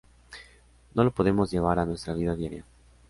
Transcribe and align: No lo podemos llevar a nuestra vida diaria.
No 0.95 1.03
lo 1.03 1.11
podemos 1.11 1.51
llevar 1.51 1.77
a 1.77 1.85
nuestra 1.85 2.15
vida 2.15 2.33
diaria. 2.35 2.65